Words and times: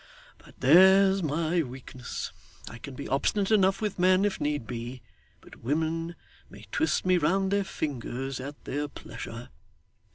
But 0.39 0.61
there's 0.61 1.21
my 1.21 1.61
weakness. 1.61 2.31
I 2.67 2.79
can 2.79 2.95
be 2.95 3.07
obstinate 3.07 3.51
enough 3.51 3.81
with 3.83 3.99
men 3.99 4.25
if 4.25 4.41
need 4.41 4.65
be, 4.65 5.03
but 5.41 5.57
women 5.57 6.15
may 6.49 6.65
twist 6.71 7.05
me 7.05 7.19
round 7.19 7.51
their 7.51 7.63
fingers 7.63 8.39
at 8.39 8.63
their 8.65 8.87
pleasure. 8.87 9.49